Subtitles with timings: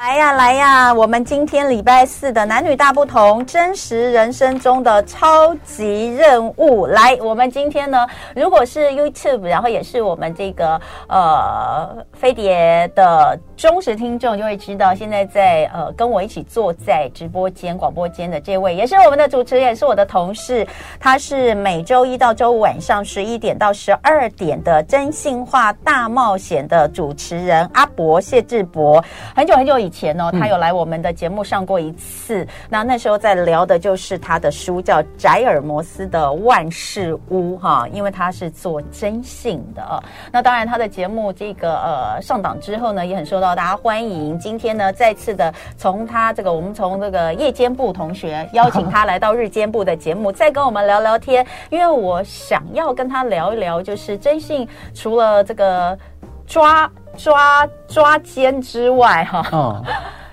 [0.00, 0.94] 来呀来呀！
[0.94, 6.86] 我们今天礼拜四的男女大不同，真实人生中的超级任务。
[6.86, 20.66] 来，我们今天呢，如果是 YouTube，然后也是我们这个呃飞碟的忠实听众，就会知道，现在在呃跟我一起坐在直播间、广播间的这位，也是我们的主持人，也是我的同事。
[20.98, 29.04] 他是每周一到周五晚上十一点到十二点的真性话大冒险的主持人阿伯谢志博。
[29.36, 30.00] 很久很久以前。
[30.00, 32.42] 前哦，他有来我们的节目上过一次。
[32.42, 40.02] 嗯、那那时候在聊的就是他的书，叫《宅尔摩斯的万事屋》哈，因为他是做征信的。
[40.32, 44.38] 那当然，他的节目这个呃上档之后呢，也很受到大家欢迎。
[44.38, 51.46] 今天呢，再次的从他这个，我们从这个夜间部同学邀请他来到日间部的节目，再跟我们聊聊天。
[51.68, 55.98] 因为我想要跟他聊一聊，就是征信除了这个
[56.46, 56.90] 抓。
[57.16, 59.84] 抓抓奸之外，哈、哦，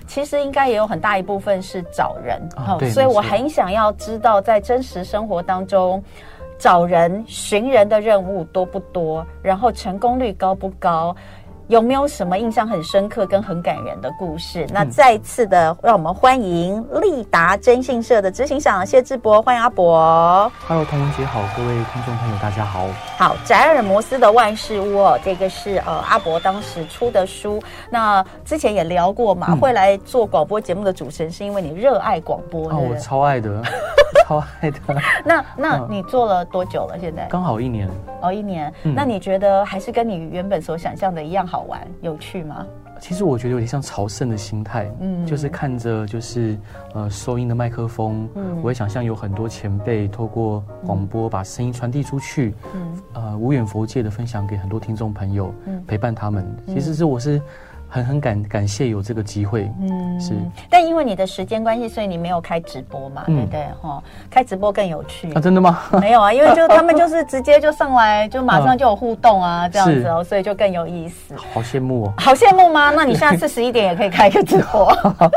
[0.06, 6.02] 其实应该也有很大一部分是找人，哦，所以我很想要知道，在真实生活当中，
[6.56, 11.14] 找人寻人的任务多不多，然后成功率高不高。
[11.68, 14.66] 有没有什么印象很深刻跟很感人的故事？
[14.72, 20.50] 那再次的，让我们欢迎立达征信社的执行长谢志博，欢迎阿博。
[20.66, 22.86] Hello，童文姐好，各位听众朋友大家好。
[23.18, 27.62] 好，宅尔摩斯的万事屋哦，这个是呃阿博当时出的书。
[27.90, 32.70] 那之前也聊过嘛，嗯、会来做广播节目的主持人，是因为你热爱广播。
[32.70, 33.62] 哦，我超爱的，
[34.26, 34.78] 超爱的。
[35.22, 36.98] 那那你做了多久了？
[36.98, 37.86] 现在刚好一年。
[38.22, 38.72] 哦，一年。
[38.84, 41.57] 嗯、那你觉得还是跟你原本所想象的一样好？
[41.58, 42.64] 好玩有趣吗？
[43.00, 46.56] 其实我觉得有点像朝圣的心态，嗯，就是看着就是
[46.94, 56.46] 呃收音的麦克风，嗯，我也想象有很多前辈透过广播把声音传递出去，嗯，呃无远佛界的分享给很多听众朋友，嗯，陪伴他们。
[56.64, 57.42] 其实是我是。
[57.88, 60.34] 很很感感谢有这个机会，嗯，是。
[60.68, 63.66] 但因为你的时间关系，所以你没有开直播嘛，嗯、对不对？
[63.80, 65.40] 哈，开直播更有趣啊！
[65.40, 65.80] 真的吗？
[66.00, 71.34] 没有啊，因为就他们就是直接就上来，就马上就有互动啊， 这样子哦，所以就更有意思。
[71.54, 72.12] 好羡慕哦！
[72.18, 72.90] 好羡慕吗？
[72.94, 74.86] 那你下次十一点也可以开一个直播。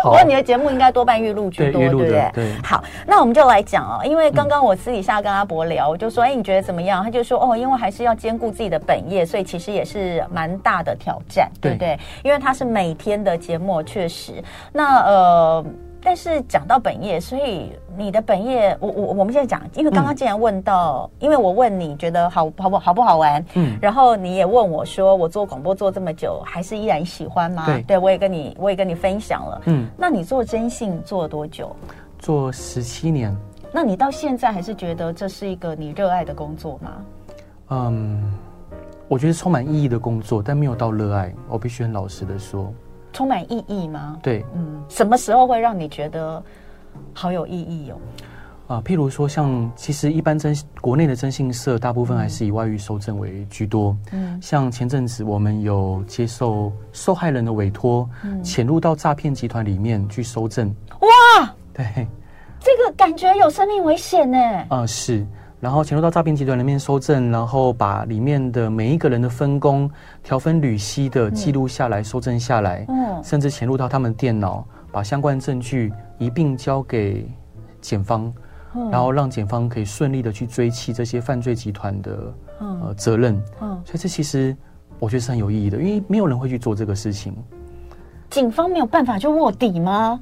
[0.04, 2.30] 不过你的节目应该多半预录居多，对不对？
[2.34, 2.54] 对。
[2.62, 7.02] 好，那我们就来讲哦，因为刚刚我私底下跟阿伯聊，我就说，哎，你觉得怎么样？
[7.02, 11.98] 他就说，哦，因为还是要兼顾自己的本业，所以其实也是蛮大的挑战，对不对？
[12.24, 12.41] 因为。
[12.42, 14.44] 它是每天的节目，确实。
[14.74, 15.66] 那呃，
[16.04, 27.66] 但是讲到本业，所以你的本业，我我我们现在讲，因为刚刚既然问到，嗯、因为我问你觉得好好不好不好玩，嗯，然后你也问我说，我做广播做这么久，还是依然喜欢吗？
[27.68, 31.76] 对，对我也跟你我也跟你分享了，嗯，那你做征信做了多久？
[32.18, 33.36] 做十七年。
[33.72, 36.92] 那你到现在还是觉得这是一个你热爱的工作吗？
[37.70, 38.34] 嗯。
[39.12, 41.36] 我觉得充满意义的工作，但没有到热爱。
[41.50, 42.74] 我必须很老实的说，
[43.12, 44.18] 充满意义吗？
[44.24, 46.42] 对，嗯，什么时候会让你觉得
[47.14, 47.98] 好有意义哦？
[48.68, 53.94] 啊，譬如说，像其实一般征国内的征信社，大部分还是以外遇收证为居多。
[54.14, 58.10] 嗯，像前阵子我们有接受受害人的委托，
[58.42, 60.74] 潜入到诈骗集团里面去收证。
[61.02, 62.08] 哇，对，
[62.62, 64.38] 这个感觉有生命危险呢。
[64.70, 65.28] 啊，是。
[65.62, 69.88] 然后潜入到诈骗集团里面收证，然后把里面的每一个人的分工
[70.24, 77.30] 条分缕析的记录下来，嗯、收证下来，嗯，甚至潜入到他们电脑，把相关证据一并交给
[77.80, 78.34] 检方，
[78.74, 82.34] 嗯、然后让检方可以顺利的去追缉这些犯罪集团的、
[82.98, 84.58] 责任，嗯，所以这其实
[84.98, 87.36] 我觉得是很有意义的，因为没有人会去做这个事情。
[88.32, 90.20] 警方没有办法去卧底吗？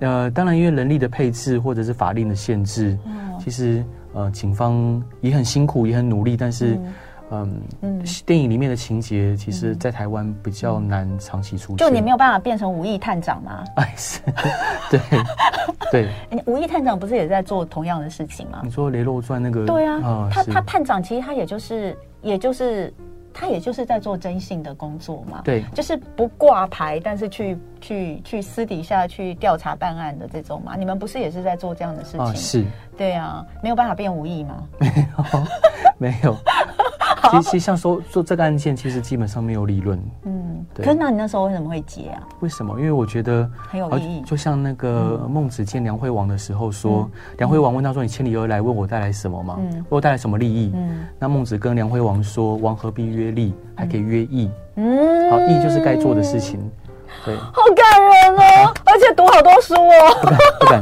[0.00, 3.84] 呃，当然，因为人力的配置或者是法令的限制，嗯，其实。
[4.14, 6.78] 呃，警方也很辛苦，也很努力，但是，
[7.30, 11.76] 嗯嗯，电影里面的情节，其实，在台湾比较难长期出现。
[11.76, 13.64] 就你没有办法变成五亿探长吗？
[13.76, 14.20] 哎，是，
[14.90, 15.00] 对
[15.90, 16.08] 对。
[16.46, 18.60] 五亿探长不是也在做同样的事情吗？
[18.62, 19.66] 你说《雷洛传》那个？
[19.66, 22.92] 对啊，他他探长其实他也就是，也就是。
[23.36, 30.74] 他也就是在做征信的工作嘛，对，就是不挂牌，但是去去去私底下去调查办案的这种嘛。
[30.74, 32.20] 你们不是也是在做这样的事情？
[32.20, 32.64] 啊，是，
[32.96, 34.54] 对啊，没有办法变无意吗？
[34.80, 35.44] 没有，
[35.98, 36.36] 没有。
[37.30, 39.98] 其实，像说做这个案件，其实基本上没有利润。
[40.24, 40.84] 嗯，对。
[40.84, 42.22] 可是那你那时候为什么会接啊？
[42.40, 42.78] 为什么？
[42.78, 44.22] 因为我觉得很有意义。
[44.22, 49.58] 就像那个孟子见梁惠王的时候说，梁惠王问他说：“你千里而来，为我带来什么吗？
[49.58, 56.60] 为我带来什么利益？”嗯，那孟子跟梁惠王说：“王何必约利，还可以约义。”嗯，好，义就是该做的事情。
[57.24, 58.72] 对，好感人哦。
[58.84, 60.80] 而且读好多书哦，不敢。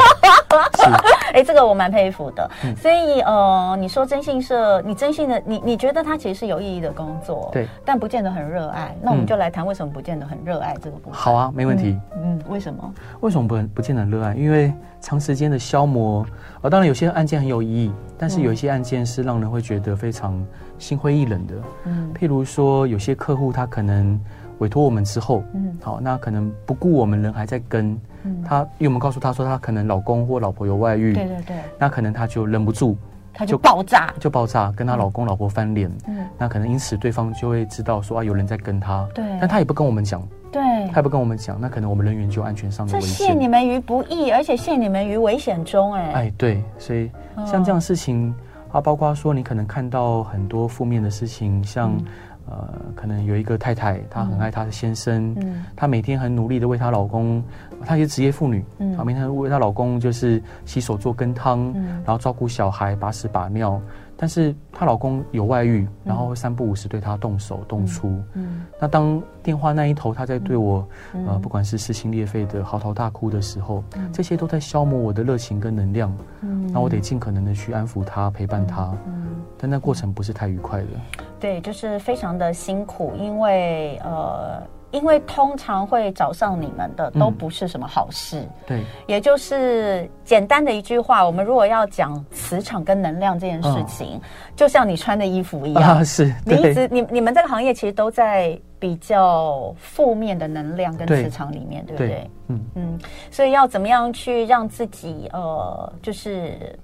[1.32, 2.50] 哎、欸， 这个我蛮佩服的。
[2.64, 8.94] 嗯、所以呃，你说征信社，你征信的，你你觉得它其实是有意义的工作，对，但不见得很热爱。
[9.00, 11.12] 那我们就来谈为什么不见得很热爱这个部分。
[11.12, 11.98] 好啊，没问题。
[12.16, 12.92] 嗯，嗯，为什么？
[13.20, 14.34] 为什么不不见得很热爱？
[14.34, 16.26] 因为长时间的消磨。
[16.60, 20.44] 呃，当然有些案件很有意义，但是有一些案件是让人会觉得非常
[20.78, 21.54] 心灰意冷的。
[21.84, 24.20] 嗯，譬如说有些客户他可能。
[24.62, 32.96] 委托我们之后，嗯，好，那可能不顾我们人还在跟，嗯，他，因为我们告诉他说他可能老公或老婆有外遇，对对对，那可能他就忍不住，
[33.34, 40.22] 他就爆炸，就，就爆炸，跟他老公老婆翻脸，嗯，那可能因此对方就会知道说啊有人在跟他，对，但他也不跟我们讲，
[40.52, 47.10] 对，他也不跟我们讲，那可能我们人员就安全上的危险，这陷你们于不义，而且陷你们于危险中，哎，哎，对，所以
[47.44, 48.32] 像这样的事情
[48.70, 51.92] 啊，包括说你可能看到很多负面的事情，像。
[52.52, 57.42] 呃，可能有一个太太，她很爱她的先生，嗯，她每天很努力的为她老公，
[57.86, 63.80] 她也是职业妇女，嗯，她每天为她老公就是洗手做羹汤，嗯，然后照顾小孩，把屎把尿。
[64.14, 68.20] 但是她老公有外遇，然后三不五时对她动手动粗。
[68.34, 70.86] 嗯，那当电话那一头他在对我，
[71.26, 73.82] 呃，不管是撕心裂肺的嚎啕大哭的时候，
[74.12, 76.14] 这些都在消磨我的热情跟能量。
[76.42, 78.94] 嗯，那我得尽可能的去安抚他，陪伴他。
[79.06, 80.86] 嗯，但那过程不是太愉快的。
[81.42, 84.62] 对，就是非常的辛苦，因为呃。
[84.92, 94.20] 因为通常会找上你们的都不是什么好事，嗯、对，也就是简单的一句话，我们如果要讲磁场跟能量这件事情，哦、
[94.54, 102.30] 就像你穿的衣服一样，啊、是你一直你你们这个行业其实都在比较负面的能量跟磁场里面，对，对不对？
[102.48, 102.98] 嗯嗯，
[103.30, 106.78] 所以要怎么样去让自己呃，就是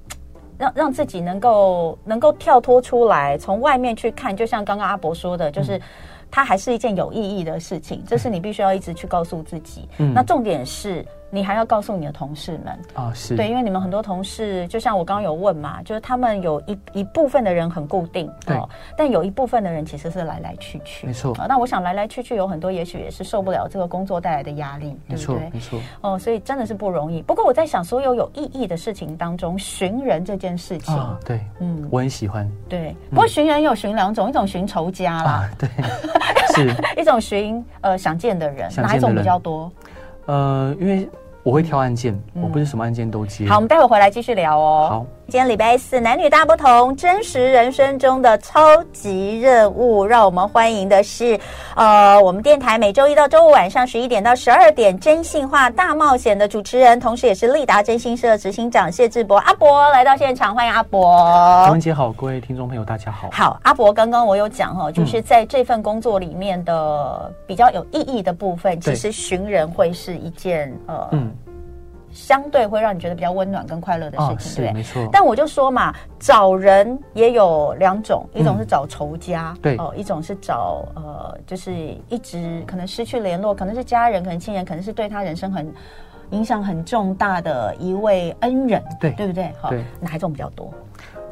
[0.59, 5.79] 让让自己能够能够跳脱出来，从外面去看，就像刚刚阿伯说的，就是。
[5.79, 5.83] 嗯
[6.31, 9.89] 它还是一件有意义的事情，这是你必须要一直去告诉自己。
[9.97, 11.03] 嗯，那重点是。
[11.31, 18.57] 你还要告诉你的同事们啊，是对，因为你们很多同事，就像我刚刚有问嘛，就是他们有一一部分的人很固定，对，
[18.97, 21.35] 但有一部分的人其实是来来去去，没错。
[21.49, 25.51] 那我想来来去去有很多，也许也是受不了这个工作带来的压力，对不对？
[25.53, 27.21] 没错，哦，所以真的是不容易。
[27.23, 32.51] 不过我在想，所有有意义的事情当中，寻人这件事情，对，嗯，我很喜欢。
[32.69, 35.69] 对，不过寻人有寻两种，一种寻仇家啦，对，
[36.55, 39.71] 是 一种寻呃想见的人，哪一种比较多？
[40.29, 41.09] 呃，因为。
[41.45, 43.49] 我会挑案件，嗯、我不是什么案件都接。
[43.49, 44.87] 好，我们待会回来继续聊哦。
[44.91, 51.39] 好，今天礼拜四，男女大不同，真实人生中的超级任务，让我们欢迎的是，
[51.77, 61.15] 呃，我们电台每周一到周五晚上十一点到十二点，真心话大冒险的主持人，同时也是立达真心社执行长谢志博阿博来到现场，欢迎阿博。
[61.65, 63.29] 唐文姐好，各位听众朋友大家好。
[63.31, 71.07] 好，阿博，刚刚我有讲哈，就是在这份工作里面的比较有意义的部分，嗯、其实寻人会是一件呃。
[71.13, 71.31] 嗯
[72.11, 75.09] 相对会让你觉得比较温暖跟快乐的事情，哦、对，没错。
[75.13, 81.73] 但我就说嘛，找人也有两种，一种是找仇家，对、嗯，哦、呃，一种是找呃，就是
[82.09, 85.73] 一直可能失去联络，可能是家人，可能亲人，可能是对他人生很
[86.31, 89.53] 影响很重大的一位恩人，对，对不对？
[89.61, 90.67] 好，对，哪一种比较多？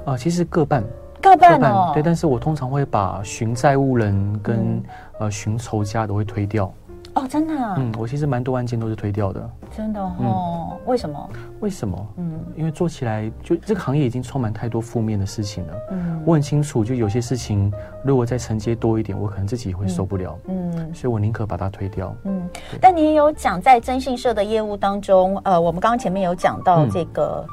[0.05, 0.84] 啊、呃，其实各半，
[1.20, 2.02] 各半哦，对。
[2.02, 4.84] 但是我通常会把寻债务人跟、嗯、
[5.20, 6.73] 呃寻仇家都会推掉。
[7.17, 7.77] 哦，真的啊！
[7.79, 9.51] 嗯，我其实蛮多案件都是推掉的。
[9.75, 10.15] 真的哦？
[10.21, 11.31] 嗯、为什么？
[11.61, 12.07] 为什么？
[12.19, 15.75] 嗯，因为做起来就这个行业已经充满太多负面的事情了。
[15.93, 17.73] 嗯，我很清楚，就有些事情
[18.05, 20.38] 如果再承接多一点，我可能自己也会受不了。
[20.47, 22.14] 嗯，嗯，所以我宁可把它推掉。
[22.25, 22.47] 嗯，
[22.83, 27.47] 但你也有讲在征信社的业务当中，呃，我们刚刚前面有讲到这个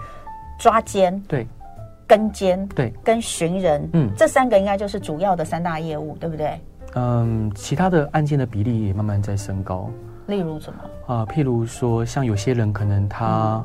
[0.60, 1.48] 抓奸、嗯，对，
[2.06, 6.60] 跟监，对，跟寻人，嗯，这三个应该就是主要的三大业务，对不对？
[6.96, 9.90] 嗯，其他的案件的比例也慢慢在升高。
[10.28, 10.80] 例如什么？
[11.08, 13.64] 啊、呃，譬如说，像有些人可能他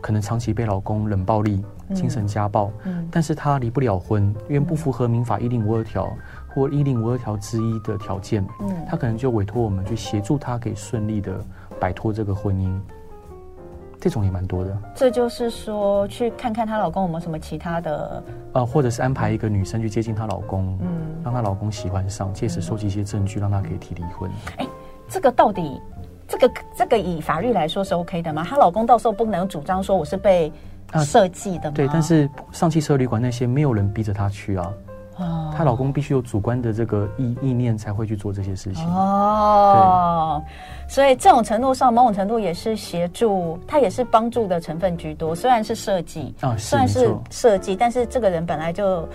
[0.00, 6.12] 可能长期被老公冷暴力、嗯、精神家暴，嗯，但是他离不了婚，因为不符合民法一零五二条
[6.48, 11.32] 或一零五二条之一的条件，嗯，他可能就委托我们去协助他，可以顺利的
[11.78, 12.80] 摆脱这个婚姻。
[14.02, 18.20] 这种也蛮多的，这就是说去看看她老公有没有什么其他的，
[18.52, 20.88] 呃，或者是安排一个女生去接近她老公，嗯，
[21.22, 24.28] 让她老公喜欢上，借此收集一些证据，让她可以提离婚。
[24.56, 24.66] 哎，
[25.08, 25.80] 这个到底，
[26.26, 28.44] 这个这个以法律来说是 OK 的吗？
[28.44, 30.52] 她老公到时候不能主张说我是被
[31.04, 31.76] 设计的吗？
[31.76, 34.68] 对，但是上汽车旅馆那些没有人逼着她去啊。
[35.16, 40.42] 哦，她老公必须有主观的这个意意念才会去做这些事情哦。
[40.46, 45.34] 对，所以这种程度上，某种程度也是协助，他也是帮助的成分居多。
[45.34, 49.08] 虽然是设计啊，虽然是设计，但是这个人本来就。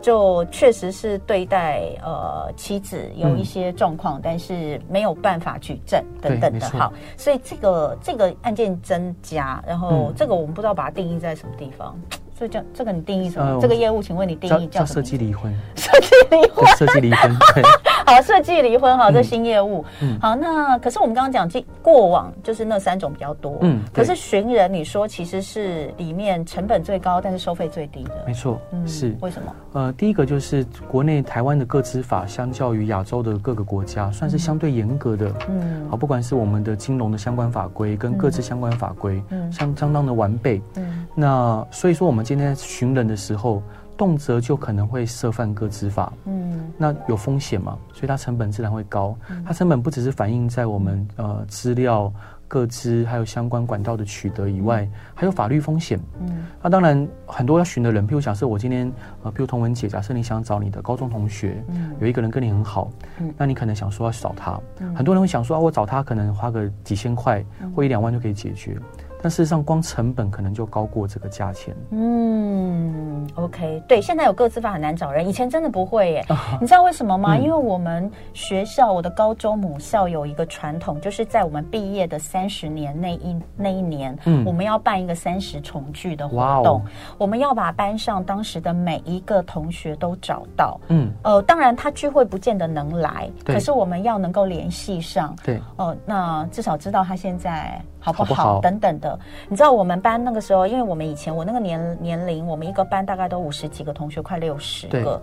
[0.00, 6.70] 就确实是对待呃妻子有一些状况，嗯、但是没有办法举证等等的。
[6.70, 11.98] 好，所以这个这个案件增加，然后这个我们不知道把它定义在什么地方。
[12.12, 13.54] 嗯所以叫这个你定义什么？
[13.54, 14.86] 呃、这个业务，请问你定义叫？
[14.86, 15.52] 设计离婚。
[15.74, 16.64] 设计离婚。
[16.76, 17.36] 设计离婚。
[17.52, 17.64] 对。
[18.08, 19.84] 好，设计离婚，哈，这新业务。
[20.00, 20.18] 嗯。
[20.18, 23.58] 好，那可是我们刚刚讲，这过往就是那三种比较多。
[23.60, 23.82] 嗯。
[23.92, 28.12] 可是寻人，你说其实是里面成本最高，但是收费最低的。
[28.26, 28.58] 没错。
[28.70, 28.88] 嗯。
[28.88, 29.14] 是。
[29.20, 29.54] 为什么？
[29.74, 35.30] 呃，第一个就是国内台湾的个资法，相较于亚洲的各个国家，算是相对严格的。
[35.50, 35.86] 嗯。
[35.90, 40.62] 好，不管是我们的金融的相关法规，跟个资相关法规，嗯，相相当的完备。
[40.76, 41.06] 嗯。
[41.14, 43.62] 那所以说，我们今天寻人的时候，
[43.98, 46.10] 动辄就可能会涉犯个资法。
[46.24, 47.76] 嗯，那有风险嘛？
[47.92, 49.14] 所以它成本自然会高。
[49.28, 52.10] 嗯、它成本不只是反映在我们呃资料、
[52.46, 55.98] 各资还有相关管道的取得以外，还有法律风险。
[56.20, 58.90] 嗯，那当然很多要寻的人，譬如假设我今天
[59.24, 68.78] 呃，譬如彤文姐，假设你想找你的高中同学，嗯，有一个人跟你很好，嗯，那你可能想说要找他，嗯、很多人会想说啊，我找他可能花个几千块或一两万就可以解决。
[69.20, 71.74] 但事实上，光成本可能就高过这个价钱。
[71.90, 76.24] 嗯，OK，对，现在有个资法很难找人，以前真的不会耶。
[76.60, 77.34] 你知道为什么吗？
[77.34, 86.78] 嗯、因为我们学校，我的高中母校有一个传统，就是在我们毕业的三十年那一那一年，嗯，我们要办一个三十重聚的活动。
[86.78, 86.82] 哦、
[87.18, 90.80] 我们要把班上当时的每一个同学都找到。
[90.88, 95.34] 嗯，呃，当然他聚会不见得能来，可是我们要能够联系上。
[95.44, 97.82] 对，呃，那至少知道他现在。
[98.00, 98.24] 好不好？
[98.24, 105.20] 不好等等的，你知道我们班那个时候，因为我们以前我那个年年龄，我们一个班大概都五十几个同学，快六十个。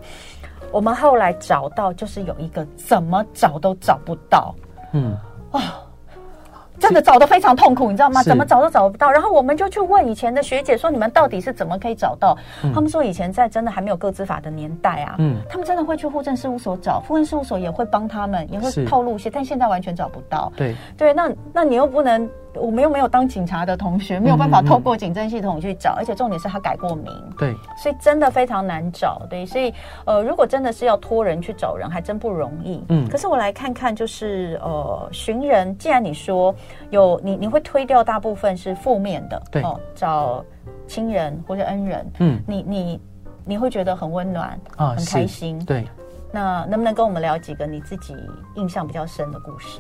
[0.72, 4.54] 我们后来找到，就是有一个怎么找都找不到。
[4.94, 5.18] 嗯，
[5.52, 5.62] 啊、哦。
[6.78, 8.22] 真的找得非常痛苦，你知道吗？
[8.22, 9.10] 怎么找都找不到。
[9.10, 12.38] 然后我们就去问以前的学姐说：“你们到底是怎么可以找到？”
[12.76, 20.52] 他们说：“以前在真的还没有个资法的年代啊，嗯，他们真的会去户政事务所找，户政事务所也会帮他们，也会透露一些，但现在完全找不到。
[20.58, 29.22] 对对，那那你又不能，我们又没有当警察的同学，没有办法透过警政系统去找，而且重点是他改过名，对，所以真的非常难找。
[29.30, 29.74] 对，所以
[30.06, 32.84] 呃，如果真的是要托人去找人，还真不容易。
[32.90, 36.56] 嗯，可是我来看看，就是呃，寻人，既然你说。
[36.92, 40.46] 有你，你会推掉大部分是负面的，对哦，找
[40.88, 43.02] 亲人或者恩人，嗯，你你
[43.44, 45.86] 你会觉得很温暖啊，很开心，对。
[46.32, 48.16] 那能不能跟我们聊几个你自己
[48.56, 49.80] 印象比较深的故事？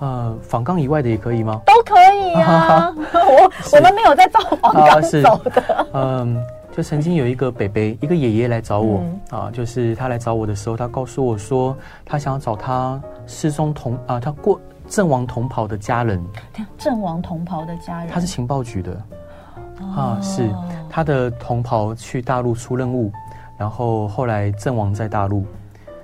[0.00, 1.60] 呃，仿钢以外的也可以吗？
[1.66, 5.86] 都可以啊， 我我们没有在造仿钢走的。
[5.92, 14.60] 嗯，就曾经有一个北北，一个爷爷来找我啊，就是他来找我的时候，他告诉我说，他想要找他失踪同啊，他过。
[14.88, 16.18] 阵亡同袍的家人，
[16.78, 18.98] 阵亡同袍的家人，他是情报局的，
[19.94, 20.48] 啊，是
[20.88, 23.12] 他的同袍去大陆出任务，
[23.58, 25.44] 然后后来阵亡在大陆。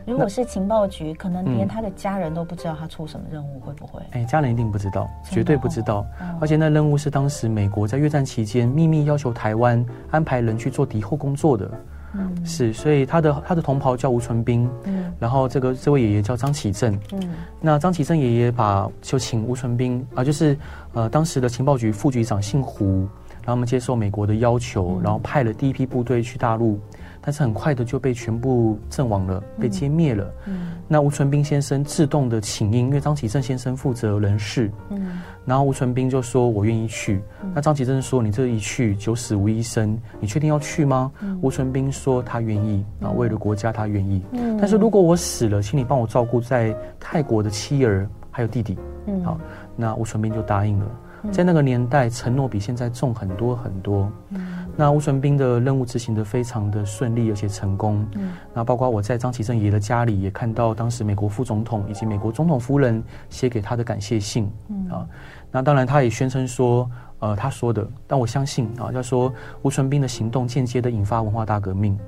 [0.06, 4.02] 如果是情报局，可能连他的家人都不知道他出什么任务，会不会？
[4.12, 6.04] 哎，家人一定不知道，绝对不知道。
[6.40, 11.70] 而且那任务是当时美国在越战期间秘密要求台湾安排人去做敌后工作的。
[12.16, 17.30] 嗯，是，所以他的他的同袍叫吴存斌，嗯，然后这个这位爷爷叫张启正，嗯，
[17.60, 20.56] 那张启正爷爷把就请吴存斌啊，就是
[20.92, 23.00] 呃当时的情报局副局长姓胡，
[23.40, 26.78] 然后我们接受美国的要求，然后派了第一批部队去大陆。
[27.26, 30.30] 但是很快的就被全部阵亡了，被歼灭了。
[30.46, 34.70] 嗯，那吴纯斌先生自动的请缨，因为张启正先生负责人事。
[34.90, 37.22] 嗯，然后吴纯斌就说：“我愿意去。
[37.42, 44.20] 嗯”那张启正说：“你这一去九死无一生，你确定要去吗？”嗯，吴纯斌说：“他愿意啊，为了国家他愿意。
[44.32, 48.76] 嗯，但是如果我死了，请你帮我照顾在泰国的妻儿还有弟弟。”
[49.08, 49.38] 嗯，好，
[49.76, 50.86] 那吴纯斌就答应了。
[51.32, 54.10] 在那个年代，承诺比现在重很多很多。
[54.30, 58.06] 嗯，那吴纯斌的任务执行的非常的顺利，而且成功。
[58.14, 64.50] 嗯，那包括我在张其正爷爷的家里，也看到当时美国副总统以及美国总统夫人写给他的感谢信。
[64.68, 65.06] 嗯啊，
[65.50, 66.88] 那当然他也宣称说，
[67.20, 71.98] 呃，他说的，但我相信啊，要说吴纯斌的行动间接的引发文化大革命。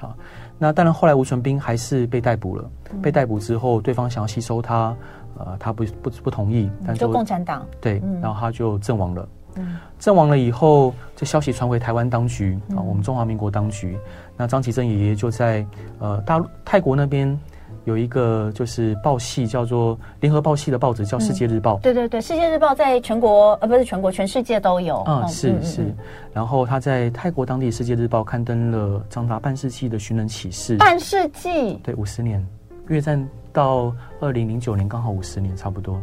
[0.00, 0.14] 啊，
[0.58, 2.70] 那当然后来吴纯斌还是被逮捕了。
[3.02, 4.94] 被逮捕之后，对方想要吸收他。
[5.36, 9.28] 呃，他不不不同意，但是就共产党对，嗯、然后他就阵亡了。
[9.54, 13.96] 嗯，阵亡了以后，这消息传回台湾当局啊，我们中华民国当局。
[13.96, 14.00] 嗯、
[14.36, 15.66] 那张启正爷爷就在
[15.98, 17.38] 呃大陆泰国那边
[17.84, 21.80] 有一个就是报系叫做联合报系的报纸，叫《世界日报》嗯。
[21.80, 25.02] 对对对，《世界日报》在全国呃不是全国，全世界都有。
[25.08, 25.82] 嗯，是是。
[25.82, 25.96] 嗯、
[26.32, 30.76] 然后他在泰国当地《世界日报》刊登了长达半世纪的寻人启事。
[30.76, 31.74] 半世纪？
[31.82, 32.46] 对，五十年
[32.88, 33.28] 越战。
[33.50, 36.00] 到二零零九年刚好五十年差不多，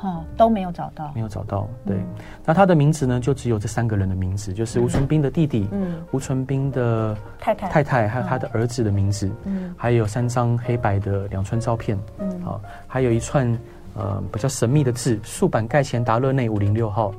[0.00, 1.68] 哦，都没有找到，没有找到。
[1.84, 2.06] 对，嗯、
[2.46, 7.68] 那他的名字呢，就只有这三个人的名字，就是吴存斌的弟弟，嗯，吴存斌的太太。
[7.68, 13.46] 太太，还有他的儿子的名字，嗯，还有三张黑白的两寸照片，嗯，好，还有一串
[13.94, 17.12] 呃比较神秘的字，竖板盖前达勒内五零六号。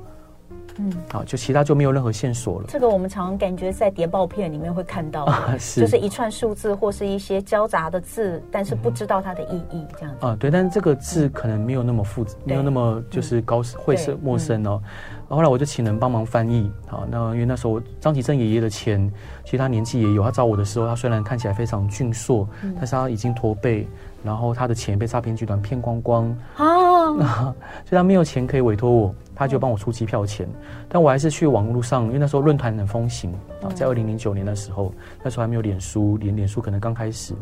[0.79, 2.65] 嗯，好，就其他就没有任何线索了。
[2.69, 10.25] 这个我们常感觉在谍报片里面会看到， 啊、是就是一串数字或是一些交杂的字，但是不知道它的意义这样子。
[10.25, 14.81] 啊，对，但是这个字可能没有那么复，嗯、没有那么就是高晦涩陌生哦。
[15.27, 16.71] 后，后来我就请人帮忙翻译。
[16.87, 19.11] 好，那因为那时候张其正爷爷的钱，
[19.43, 20.23] 其实他年纪也有。
[20.23, 23.87] 他找我的时候，他虽然看起来非常俊硕，嗯、但是他已经驼背，
[24.23, 26.25] 然后他的钱被诈骗集团骗光光。
[26.55, 27.13] 啊，
[27.85, 29.13] 所以他没有钱可以委托我。
[29.35, 30.45] 他就帮我出机票钱，
[30.89, 33.31] 但我还是去网络上，因为那时候论坛很风行
[33.63, 37.33] 啊，在二零零九年的时候，那时候还没有脸书，连脸书可能刚开始，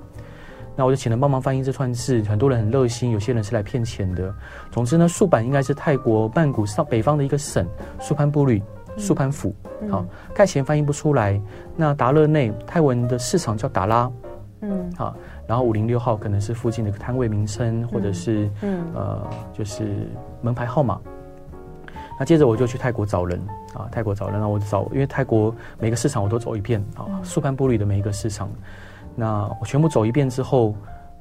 [0.76, 4.32] 那我就请人帮忙翻译这串字，很多人很热心，有些人是来骗钱的。
[4.70, 7.66] 总之呢，素板应该是泰国曼谷上北方的一个省，
[8.00, 8.62] 素攀布吕，
[8.96, 9.52] 素攀府。
[9.90, 10.06] 好，
[10.36, 11.42] 盖钱翻译不出来，
[11.76, 14.12] 那达勒内泰文的市场叫达拉，
[14.62, 15.16] 嗯，好，
[15.48, 18.86] 然后五零六号可能是附近的一个摊位名称，或者是嗯。
[18.94, 20.08] 呃就是
[20.42, 21.00] 门牌号码。
[22.20, 23.40] 那接着我就去泰国找人
[23.76, 28.50] 啊，泰国找人，然后我找，因为泰国每个市场我都走一遍啊，素攀布里的每一个市场，
[29.16, 30.74] 那我全部走一遍之后，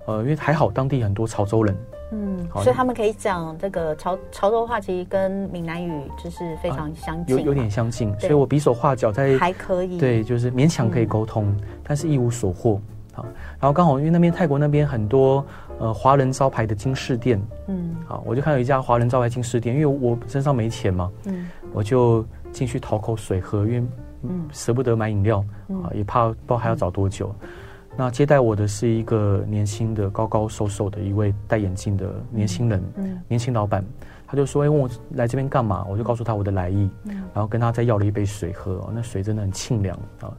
[0.07, 1.77] 呃，因为还好当地很多潮州人，
[2.13, 12.81] 嗯，所以他们可以讲这个潮潮州话，其实跟闽南语就是非常相近，啊，有有点相近，所以我比手画脚在还可以，对，就是勉强可以沟通，嗯，但是一无所获。
[13.17, 13.25] 好，
[13.59, 15.45] 然后刚好因为那边泰国那边很多
[15.79, 23.81] 呃华人招牌的金饰店，嗯，啊，我就看到一家华人招牌金饰店，因为我身上没钱嘛，嗯，我就进去讨口水喝，因为
[24.23, 24.49] 嗯。
[24.53, 27.35] 舍不得买饮料，啊，也怕不知道还要找多久。
[27.43, 27.49] 嗯、
[27.97, 33.85] 那接待我的是一个年轻的高高瘦瘦的一位戴眼镜的年轻人，嗯，年轻老板，
[34.27, 35.85] 他就说，哎，问我来这边干嘛？
[35.89, 40.33] 我就告诉他我的来意，嗯，然后跟他再要了一杯水喝，那水真的很清凉啊。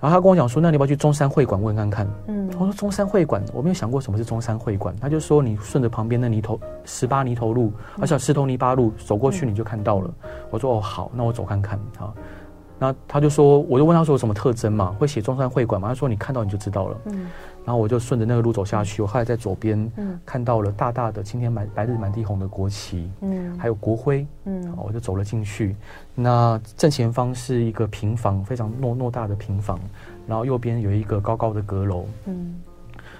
[0.00, 10.10] 然后他跟我讲说：“那你要不要去中山会馆问看看？”嗯，我说：“中山会馆，我没有想过什么是中山会馆。”他就说：“你顺着旁边的泥头十八泥头路，而且石头泥巴路走过去，你就看到了。”
[10.50, 12.12] 我说：“哦，好，那我走看看。”啊。
[12.80, 14.94] 那他就说，我就问他说有什么特征嘛？
[15.00, 15.88] 会写中山会馆吗？
[15.88, 16.96] 他说你看到你就知道了。
[17.06, 17.26] 嗯，
[17.68, 25.76] 然后我就顺着那个路走下去，我后来在左边，嗯，看到了大大的青天满白日满地红的国旗，嗯，还有国徽，嗯，我就走了进去。
[26.14, 29.78] 那正前方是一个平房，非常偌偌大的平房，
[30.26, 32.54] 然后右边有一个高高的阁楼，嗯，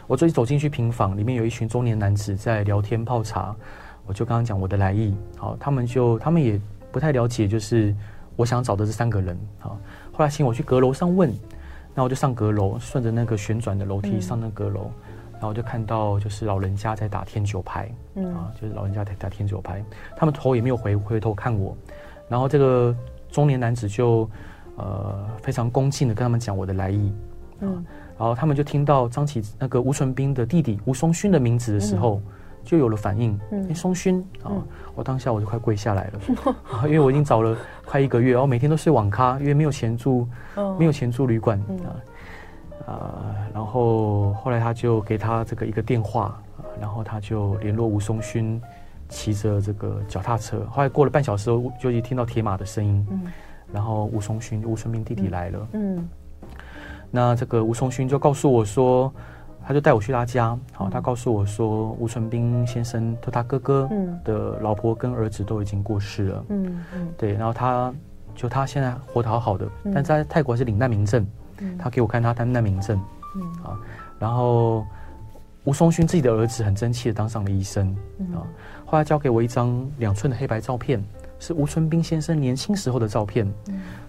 [0.07, 3.55] 我最近走进去平房，里面有一群中年男子在聊天泡茶，
[4.07, 6.59] 我就刚刚讲我的来意，好，他们就他们也
[6.90, 7.94] 不太了解，就是。
[8.35, 9.77] 我想找的这三个人，好，
[10.12, 11.29] 后来请我去阁楼上问，
[11.98, 19.84] 那我就上阁楼，顺着那个旋转的楼梯上那阁楼，嗯、然后我就看到就是老人家在打天九牌，嗯，啊，就是老人家在打天九牌，
[20.16, 21.76] 他们头也没有回回头看我，
[22.28, 22.94] 然后这个
[23.32, 24.30] 中年男子就
[24.76, 27.12] 呃非常恭敬的跟他们讲我的来意，
[27.62, 27.84] 嗯，
[28.16, 32.22] 然后他们就听到张启那个吴纯斌的弟弟吴松勋的名字的时候。
[32.24, 32.32] 嗯
[32.68, 33.40] 就有了反应。
[33.70, 34.52] 哎，松勋啊，
[34.94, 36.20] 我当下我就快跪下来了，
[36.85, 40.28] 因为我已经找了快一个月，然后每天都睡网咖，因为没有钱住，
[40.78, 41.59] 没有钱住旅馆
[42.85, 46.38] 啊，啊，然后后来他就给他这个一个电话，
[46.78, 48.61] 然后他就联络吴松勋，
[49.09, 50.61] 骑着这个脚踏车。
[50.70, 51.50] 后来过了半小时，
[51.81, 53.09] 就一听到铁马的声音，
[53.72, 56.07] 然后吴松勋、吴纯斌弟弟来了，嗯，
[57.11, 59.11] 那这个吴松勋就告诉我说。
[59.68, 63.87] 他就带我去他家，好，他告诉我说，吴存斌先生和他哥哥
[64.24, 67.92] 的老婆跟儿子都已经过世了，嗯嗯，对，然后他
[68.35, 71.26] 就他现在活得好好的，但在泰国是领难民证，
[71.78, 72.98] 他给我看他他难民证，
[73.37, 73.42] 嗯。
[73.62, 73.78] 啊，
[74.18, 74.87] 然后
[75.64, 77.94] 吴松勋自己的儿子很争气的当上了医生，
[78.33, 78.40] 啊，
[78.87, 80.98] 后来交给我一张两寸的黑白照片，
[81.38, 83.46] 是吴存斌先生年轻时候的照片，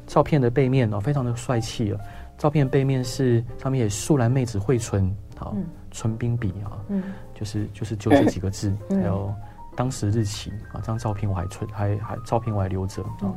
[0.08, 2.00] 照片的背面哦非常的帅气啊，
[2.38, 5.14] 照片背面是上面也素兰妹子惠唇。
[5.40, 5.56] 好，
[5.90, 7.02] 纯冰笔啊，嗯，
[7.34, 9.34] 就是就是就这几个字，嗯、还有
[9.74, 13.10] 当时日期啊，这张照片我还存，还还照片我还留着啊。
[13.22, 13.34] 嗯、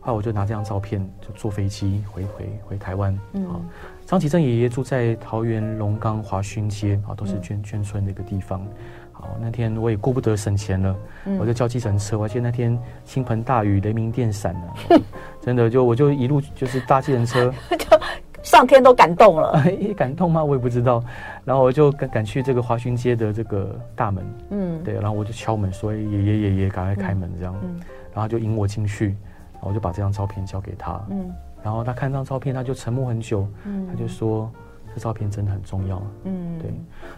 [0.00, 3.16] 后来我就拿这张照片就坐飞机回回回台湾。
[3.34, 3.64] 嗯，
[4.04, 8.66] 张启正爷爷住在桃园龙岗华勋街啊，都是眷眷村的一个地方。
[9.12, 12.18] 好，那天我也顾不得省钱了，嗯、我就叫计程车。
[12.18, 15.00] 我记得那天倾盆大雨，雷鸣电闪的，
[15.40, 17.54] 真的就我就一路就是搭计程车。
[18.46, 19.60] 上天都感动了，
[19.96, 20.42] 感动吗？
[20.42, 21.02] 我也不知道。
[21.44, 27.80] 然后我就赶赶去这个华勋街的这个大门，嗯，对，然后我就敲门说：“爷爷爷爷，赶快开门！”这样，嗯，
[28.14, 29.08] 然后就引我进去，
[29.54, 31.28] 然后我就把这张照片交给他，嗯，
[31.60, 34.48] 然后他看这张照片，他就沉默很久，嗯，他就说
[34.94, 36.72] ：“这照片真的很重要。”嗯，对。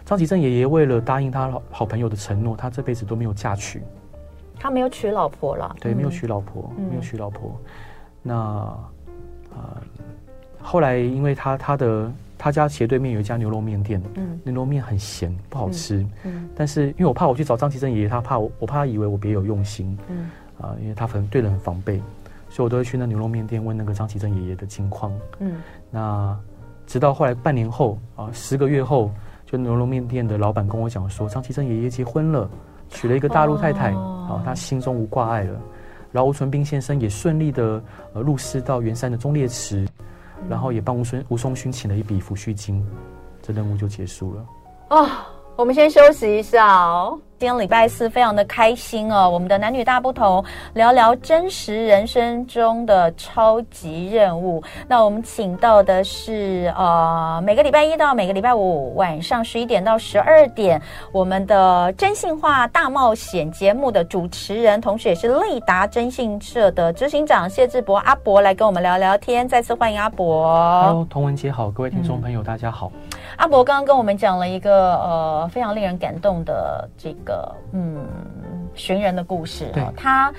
[0.05, 3.83] 张吉正爷爷为了答应他好好朋友的承诺，他这辈子都没有嫁娶，
[4.59, 7.55] 他没有娶老婆了，对，没有娶老婆，没有娶老婆。
[8.21, 8.33] 那
[9.51, 9.81] 呃，
[10.61, 21.97] 后来因为他他的他家斜对面有一家牛肉面店，嗯，牛肉面很咸，不好吃，嗯，但是因为我怕我去找张其正爷爷，他怕我，我怕他以为我别有用心，嗯，啊，因为他可能对人很防备，
[22.49, 25.55] 所以我都会去那牛肉面店问那个张其正爷爷的情况，嗯，
[25.91, 26.37] 那
[26.87, 29.11] 直到后来半年后啊，十个月后，
[29.45, 32.49] 就牛肉面店的老板跟我讲说，张其正爷爷结婚了。
[32.91, 35.61] 娶了一个大陆太太，哦，他心中无挂碍了。
[36.11, 37.79] 然后吴存斌先生也顺利的
[38.13, 39.85] 呃入师到圆山的忠烈祠，
[40.47, 42.85] 然后也帮吴孙吴松勋请了一笔抚恤金，
[43.41, 44.45] 这任务就结束了。
[44.91, 45.09] 哦，
[45.55, 47.19] 我们先休息一下哦。
[47.39, 49.29] 今天礼拜四，非常的开心哦！
[49.29, 54.61] 我们的男女大不同，聊聊真实人生中的超级任务。
[54.89, 60.81] 那我们请到的是呃，每个礼拜一到每个礼拜五晚上十一点到十二点，
[61.13, 69.47] 我们的真性化大冒险节目的主持人，同时也是立达征信社的执行长谢志博阿博来跟我们聊聊天。
[69.47, 70.43] 再次欢迎阿博。
[70.83, 72.91] Hello，童文姐好，各位听众朋友、嗯、大家好。
[73.37, 77.28] 阿博刚刚跟我们讲了一个呃非常令人感动的这个。
[77.29, 78.07] 个嗯，
[78.73, 80.33] 寻人的故事啊，他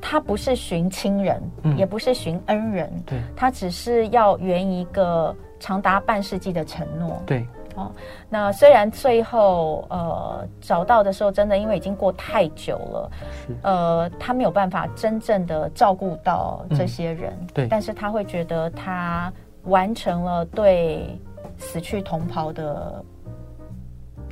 [0.00, 7.90] 他不是寻亲人，嗯，也不是寻恩人，对，他只是要圆一个长达半世纪的承诺，对，哦，
[8.28, 13.10] 那虽然最后呃找到的时候，真的因为已经过太久了，
[13.46, 13.56] 是。
[13.62, 19.32] 呃，他没有办法真正的照顾到这些人，嗯，对，但是他会觉得他
[19.64, 21.18] 完成了对
[21.58, 23.02] 死去同袍的。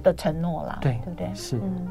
[0.04, 1.28] 的承诺啦，对，对不对？
[1.34, 1.88] 是，嗯，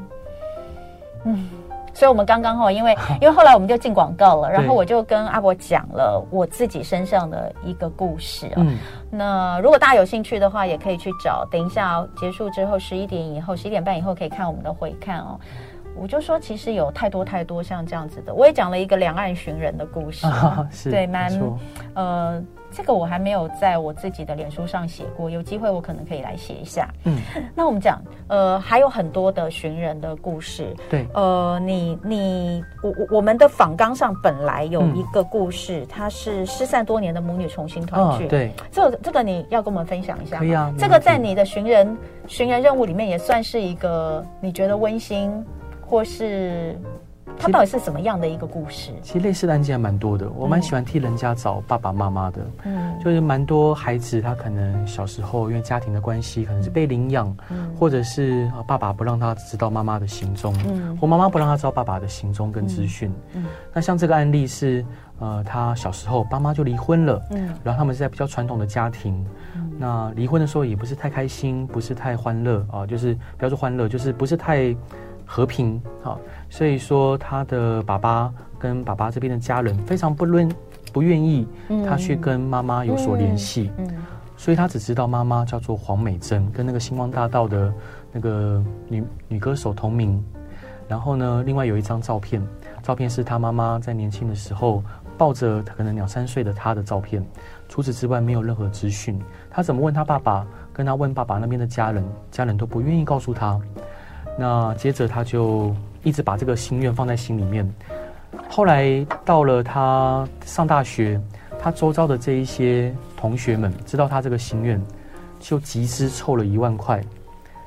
[1.24, 1.48] 嗯，
[1.92, 8.54] 所以，我们刚刚哈，因为因为后来我们就进广告了，然后我就跟阿伯讲了我自己身上的一个故事啊。
[8.56, 8.78] 嗯，
[9.10, 11.46] 那如果大家有兴趣的话，也可以去找。
[11.50, 15.38] 等一下结束之后，十一点以后，十一点半以后可以看我们的回看哦。
[15.96, 21.30] 我就说，其实有太多太多像这样子的，我也讲了一个两岸寻人的故事，啊、 是对，蛮
[21.94, 22.42] 呃。
[22.76, 26.88] 这个我还没有在我自己的脸书上写过，有机会我可能可以来写一下。
[27.04, 27.18] 嗯，
[27.54, 30.74] 那我们讲，呃，还有很多的寻人的故事。
[30.90, 38.26] 对，呃，你你我我我们的访纲上本来有一个故事，嗯、它是失散多年的母女重新团聚。
[38.26, 40.40] 哦、对，这个、这个你要跟我们分享一下吗？
[40.40, 40.74] 可以啊。
[40.76, 45.32] 这个在你的寻人寻人任务里面也算是一个你觉得温馨，
[45.80, 46.76] 或是？
[47.38, 48.92] 他到底是什么样的一个故事？
[49.02, 52.40] 其实类似的案件还蛮多的，我蛮喜欢替人家找爸爸妈妈的。
[52.64, 63.12] 嗯，就是蛮多孩子他可能小时候因为家庭的关系，可能是被领养，嗯，或者是爸爸不让他知道妈妈的行踪，嗯，或妈妈不让他知道爸爸的行踪跟资讯。
[63.34, 64.84] 嗯，那像这个案例是，
[65.18, 69.24] 呃，他小时候爸妈就离婚了，嗯，然后他们是在比较传统的家庭，
[69.56, 74.74] 嗯，那离婚的时候也不是太开心，不是太欢乐啊，就是不要说欢乐，就是不是太。
[75.24, 80.48] 和平，好，所以说他的爸爸跟爸爸这边的家人非常不论
[80.92, 81.46] 不愿意
[81.86, 83.88] 他去跟妈妈有所联系，嗯，
[84.36, 87.72] 所以他只知道妈妈叫做黄美珍，跟那个星光大道的
[88.12, 90.22] 那个女女歌手同名。
[90.86, 92.46] 然后呢，另外有一张照片，
[92.82, 94.82] 照片是他妈妈在年轻的时候
[95.16, 97.24] 抱着可能两三岁的他的照片。
[97.70, 99.18] 除此之外，没有任何资讯。
[99.50, 103.58] 他怎么问他爸爸，跟他问爸爸那边的家人，家人都不愿意告诉他。
[104.36, 107.68] 那接着他就一直把这个心愿放在心里面。
[108.50, 111.20] 后来到了他上大学，
[111.58, 114.80] 他周遭的这一些同学们知道他这个心愿，
[115.38, 117.00] 就集资凑了一万块，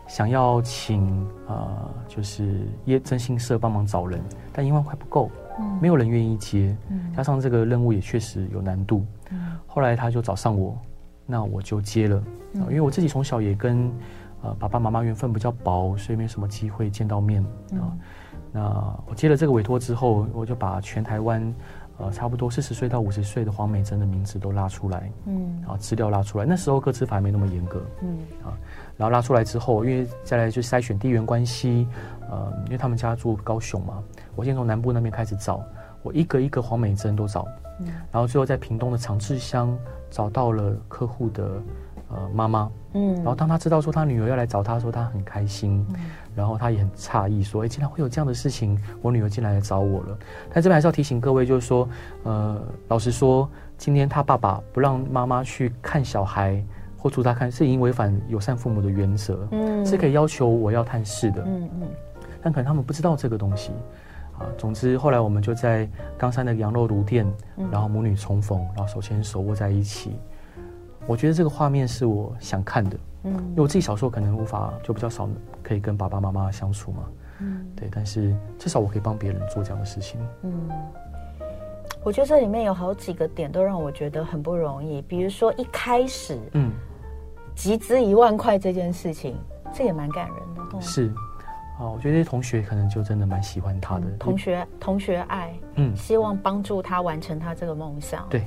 [0.08, 1.08] 想要请
[1.47, 4.19] 啊、呃，就是业征信社帮忙找人，
[4.51, 5.32] 但一万块不够，
[5.82, 6.75] 没有人愿意接，
[7.15, 9.06] 加上这个任务也确实有难度。
[9.65, 10.77] 后来他就找上我，
[11.25, 12.21] 那我就接了，
[12.53, 13.89] 因为我自己从小也跟。
[14.43, 17.82] 呃，爸爸妈妈缘分比较薄，所以没什么机会见到面啊。
[17.82, 18.00] 嗯、
[18.52, 21.54] 那我接了这个委托之后，我就把全台湾
[21.97, 26.45] 呃差不多四十岁到五十岁的黄美珍的名字都拉出来，嗯，啊资料拉出来。
[26.45, 28.54] 那时候个资法还没那么严格，嗯，啊，
[28.95, 31.88] 然后拉出来之后，因为再来就筛选地缘关系，
[32.30, 34.04] 呃，因为他们家住高雄嘛，
[34.36, 35.63] 我先从南部那边开始找，
[36.04, 37.47] 我一个一个黄美珍都找，
[37.80, 39.76] 嗯，然后最后在屏东的长治乡
[40.12, 41.60] 找到了客户的。
[42.10, 50.17] 呃，妈妈，嗯，然后当他知道说他女儿要来找他的时候，他很开心，嗯，然后他也很诧异，说，哎，竟然会有这样的事情，我女儿竟然来找我了。
[50.54, 51.88] 但这边还是要提醒各位，就是说，
[52.24, 56.63] 呃，老实说，今天他爸爸不让妈妈去看小孩
[56.98, 61.88] 或助他看，是已经违反友善父母的原则，嗯，是可以要求我要探视的，嗯嗯，
[62.41, 63.74] 但可能他们不知道这个东西，
[64.39, 65.86] 啊，总之后来我们就在
[66.17, 67.30] 冈山的羊肉炉店，
[67.70, 70.13] 然后母女重逢，然后手牵手握在一起。
[71.08, 75.28] 我觉得这个画面是我想看的，嗯，因为我自己小时候可能无法，就比较少
[75.63, 77.04] 可以跟爸爸妈妈相处嘛，
[77.39, 80.20] 嗯，对，但是至少我可以帮别人做这样的事情。
[80.41, 80.70] 嗯，
[82.04, 86.72] 我觉得这里面有好几个点都让我觉得很不容易，比如说一开始，嗯，
[87.56, 89.38] 集资一万块这件事情，
[89.74, 90.78] 这也蛮感人的。
[90.78, 91.08] 哦、是，
[91.80, 94.02] 啊，我觉得这些同学可能就真的蛮喜欢他的。
[94.08, 98.28] 嗯、同学，同学爱，嗯，希望帮助他完成他这个梦想。
[98.30, 98.43] 对，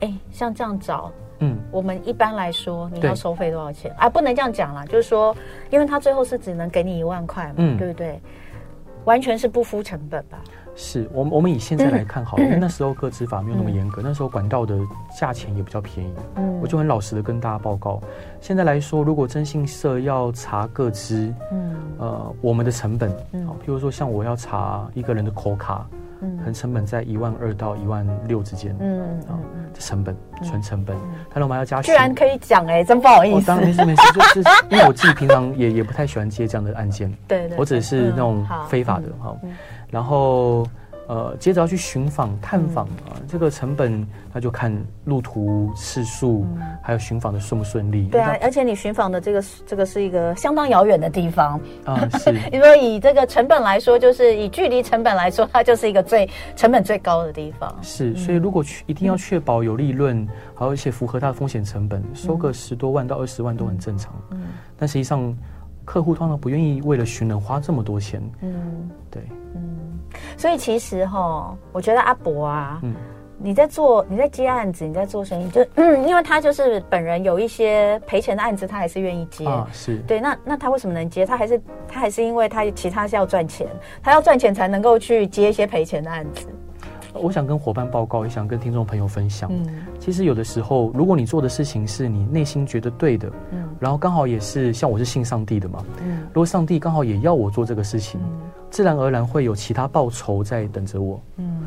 [0.00, 1.10] 哎，像这样找。
[1.40, 4.08] 嗯，我们一般来说，你要收费多少钱啊？
[4.08, 5.36] 不能这样讲啦，就是说，
[5.70, 8.20] 因为他最后是只能给你一万块嘛，嗯、对不对？
[9.04, 10.38] 完全是不敷成本吧？
[10.74, 14.78] 是我们我们以现在来看好了，嗯、因为那时候个资法没有那么严格，嗯、那时候管道的
[15.18, 16.12] 价钱也比较便宜。
[16.34, 18.00] 嗯，我就很老实的跟大家报告，
[18.40, 25.86] 现在来说，如果征信社要查个资，嗯，呃，我们的成本，嗯，譬如说像我要查一个人的口卡。
[26.20, 28.76] 嗯，可能成本在一万二到一万六之间。
[28.80, 29.38] 嗯啊，
[29.72, 30.96] 这成本纯成本，
[31.28, 31.82] 但是我们要加。
[31.82, 33.46] 居然可以讲哎，真不好意思。
[33.46, 37.12] 当然没事没事，就 是因为我自己平常也也不太喜欢接这样的案件。
[37.28, 37.58] 对对。
[37.58, 39.36] 我只是那种非法的哈，
[39.90, 40.66] 然后。
[41.08, 48.08] 呃，接着要去寻访、探访啊，嗯、这个成本那就看路途次数，嗯、还有寻访的顺不顺利。
[48.08, 52.32] 对啊，而且你寻访的这个这个是一个相当遥远的地方啊， 是。
[52.50, 57.72] 你说以这个成本来说，就是以距离成本来说，它就是一个最成本最高的地方。
[57.82, 64.12] 是，所以如果去一定要确保有利润，还有一些符合它的风险成本，收个十多万到二十万都很正常。
[64.30, 64.42] 嗯，
[64.76, 65.32] 但实际上
[65.84, 68.20] 客户通常不愿意为了寻人花这么多钱。
[68.40, 69.22] 嗯，对，
[69.54, 69.62] 嗯。
[70.36, 72.94] 所以其实哈，我觉得阿伯啊，嗯，
[73.38, 80.20] 你在做你在接案子，你在做生意，就嗯，因为他就是本人有一些赔钱的案子，他还是愿意接啊，是对。
[80.20, 81.24] 那那他为什么能接？
[81.24, 83.66] 他还是他还是因为他其他是要赚钱，
[84.02, 86.46] 他要赚钱才能够去接一些赔钱的案子。
[87.18, 89.50] 我想跟伙伴报告，也想跟听众朋友分享。
[89.50, 101.20] 嗯，其实有的时候，如果你做的事情是你内心觉得对的，嗯，然后刚好也是像我是信上帝的嘛，嗯，如果上帝刚好也要我做这个事情，嗯，自然而然会有其他报酬在等着我。
[101.36, 101.64] 嗯，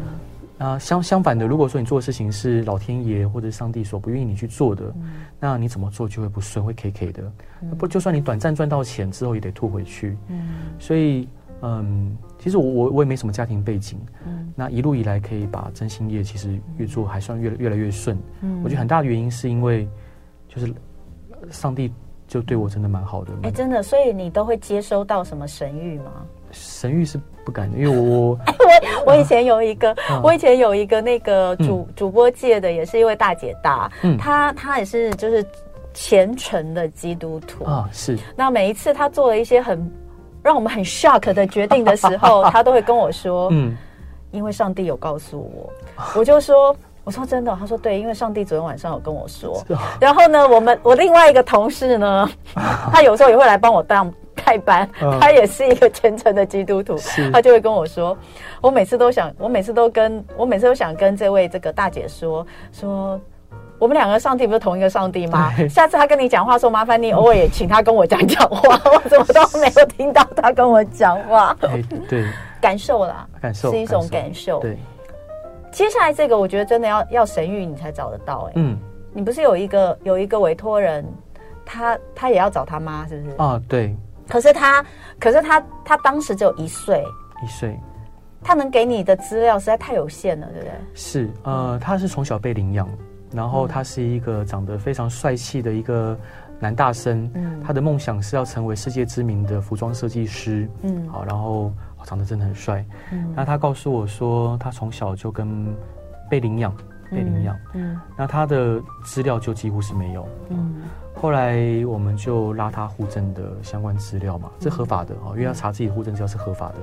[0.58, 7.32] 那相相反的，如果说你做的事情是老天爷或者上帝所不愿意你去做的，嗯，那你怎么做就会不顺，会 K K 的。
[7.62, 10.18] 嗯，不，就算你短暂赚到钱之后，也得吐回去。
[10.28, 11.28] 嗯，所以。
[11.62, 19.86] 嗯，其实我我我也没什么家庭背景，嗯，那一路以来可以把真心业其实越做还算越越来越顺，嗯，我觉得很大的原因是因为
[20.48, 20.74] 就是
[21.52, 21.92] 上帝
[22.30, 26.26] 就对我真的蛮好的，哎，真的，所以你都会接收到什么神谕吗？
[26.52, 28.38] 神域是不敢的，因为我
[29.06, 35.46] 我我以前有一个，啊、我以前有一个那个主、嗯、主播界的，也是一位大姐大，嗯，她她也是就是
[35.94, 39.92] 虔诚的基督徒啊，是，那每一次她做了一些很。
[40.42, 43.76] 让我们很 shock 的决定的时候， 她都会跟我说：“嗯，
[44.32, 45.70] 因为上帝有告诉我。
[46.16, 49.62] ”我就说：“我说真的。”他说：“对，因为上帝昨天晚上有跟我说。”
[50.00, 52.30] 然后呢，我们我另外一个同事呢，
[52.90, 54.12] 他有时候也会来帮我当
[54.50, 54.90] 代班，
[55.22, 56.96] 他也是一个虔诚的基督徒，
[57.32, 58.18] 他就会跟我说
[58.62, 63.20] ：“我每次都想，我每次都跟我每次都想跟这位这个大姐说说。”
[63.80, 65.54] 我们两个上帝不是同一个上帝吗？
[65.70, 68.78] 下次他跟你讲话说，麻烦你偶尔也请他跟我讲讲话。
[68.92, 71.56] 我怎么都没有听到他跟我讲话？
[72.10, 72.26] 对，
[72.60, 74.60] 感受啦，感受是一种感受。
[74.60, 74.78] 对，
[75.72, 78.54] 接下来这个我觉得真的要要神谕你才找得到哎。
[78.56, 78.78] 嗯，
[79.14, 81.06] 你不是有一个有一个委托人，
[81.66, 83.36] 他他也要找他妈，是不是？
[83.38, 83.96] 啊，对。
[84.30, 84.86] 可是他，
[85.20, 87.04] 可是他，他当时只有一岁，
[87.44, 87.78] 一岁，
[88.42, 90.74] 他能给你的资料实在太有限了，对不对？
[90.94, 92.88] 是，呃，他是从小被领养。
[93.32, 96.18] 然后他是一个长得非常帅气的一个
[96.60, 101.72] 男大生，嗯，他的梦想是要成为世界知名的服装设计师，嗯，好，然后
[102.06, 105.48] 长得真的很帅，嗯，那他告诉我说，他从小就跟
[106.28, 106.76] 被领养，
[107.12, 110.82] 被领养，嗯，嗯，那他的资料就几乎是没有，嗯，
[111.22, 116.76] 后来我们就拉他户政的相关资料嘛，这合法的哦，因为要查自己的户政资料是合法的，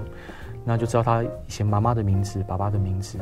[0.62, 3.18] 那就知道他以前妈妈的名字、爸爸的名字，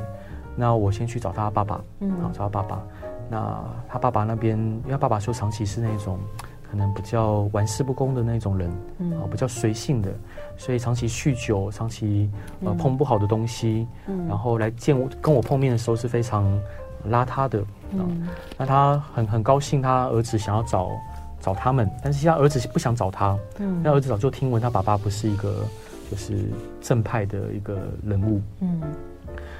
[0.56, 2.82] 那我先去找他爸爸，嗯，好，找他爸爸。
[3.30, 6.18] 那他爸爸那边，因为他爸爸说长期是那种
[6.68, 10.12] 可能比较玩世不恭的那种人，嗯，啊比较随性的，
[10.56, 12.28] 所以长期酗酒，长期
[12.64, 16.44] 呃碰不好的东西，嗯，然后来见我跟我碰面的时候是非常
[17.10, 17.62] 邋遢的，
[17.92, 20.90] 嗯，那他很很高兴，他儿子想要找
[21.40, 25.64] 找他们，但是他儿子不想找他，嗯，那儿子早就听闻他爸爸不是一个
[26.10, 26.48] 就是
[26.80, 28.80] 正派的一个人物，嗯，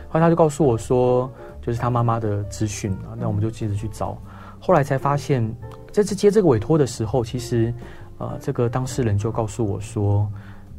[0.09, 1.31] 后来他就告诉我说。
[1.65, 4.19] 就是他妈妈的资讯啊，那我们就接着去找，
[4.61, 5.51] 后来才发现，
[5.91, 7.73] 这次接这个委托的时候，其实，
[8.19, 10.31] 呃，这个当事人就告诉我说，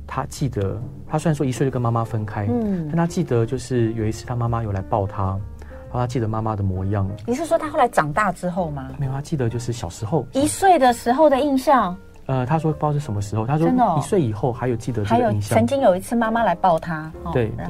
[0.05, 5.39] 他记得，他虽然说一岁就跟妈妈分开，嗯，但他记得就是有一次他妈妈有来抱他，然
[5.95, 7.09] 后他记得妈妈的模样。
[7.25, 8.89] 你是说他后来长大之后吗？
[8.97, 11.95] 没有，他记得就是小时候，一岁的时候的印象。
[12.27, 15.55] 呃，他说不知道是什么时候，他说一岁以后还有记得这个印象。
[15.59, 17.67] 曾经有一次妈妈来抱他，哦、对对。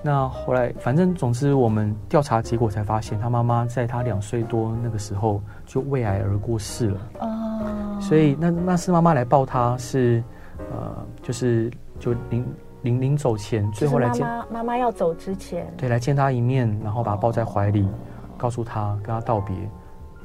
[0.00, 7.00] 那后来反正总之我们调查结果才发现，他妈妈在他两岁多那个时候就胃癌而过世了。
[7.18, 7.98] 哦。
[8.00, 10.22] 所以那那是妈妈来抱他是，
[10.70, 11.68] 呃，就是
[11.98, 12.46] 就临
[12.82, 17.88] 临临走前最后来见妈妈妈要走之前，对，来见他一面，然后把他抱在怀里，哦、
[18.36, 19.54] 告诉他跟他道别。